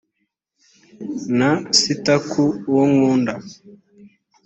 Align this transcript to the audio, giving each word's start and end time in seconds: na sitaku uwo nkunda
na 1.37 1.49
sitaku 1.79 2.43
uwo 2.69 2.83
nkunda 2.93 3.33